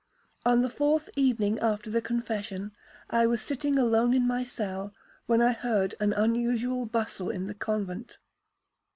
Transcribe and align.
On 0.47 0.63
the 0.63 0.69
fourth 0.71 1.11
evening 1.15 1.59
after 1.59 1.91
the 1.91 2.01
confession, 2.01 2.71
I 3.11 3.27
was 3.27 3.39
sitting 3.39 3.77
alone 3.77 4.15
in 4.15 4.25
my 4.25 4.43
cell, 4.43 4.95
when 5.27 5.43
I 5.43 5.51
heard 5.51 5.93
an 5.99 6.11
unusual 6.13 6.87
bustle 6.87 7.29
in 7.29 7.45
the 7.45 7.53
convent. 7.53 8.17